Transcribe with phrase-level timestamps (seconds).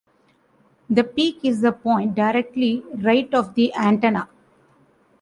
[0.89, 4.29] The peak is the point directly right of the antenna.